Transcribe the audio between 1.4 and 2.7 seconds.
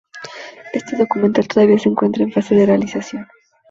todavía se encuentra en fase de